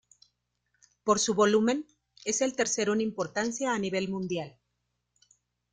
Por 1.03 1.19
su 1.19 1.35
volumen, 1.35 1.85
es 2.25 2.41
el 2.41 2.55
tercero 2.55 2.93
en 2.93 3.01
importancia 3.01 3.71
a 3.71 3.77
nivel 3.77 4.09
mundial. 4.09 4.57